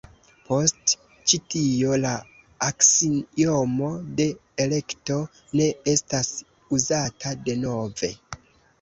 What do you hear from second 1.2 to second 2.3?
ĉi tio, la